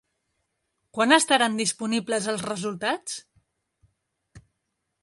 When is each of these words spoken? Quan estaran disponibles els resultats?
Quan 0.97 1.13
estaran 1.17 1.59
disponibles 1.59 2.31
els 2.35 2.47
resultats? 2.49 3.21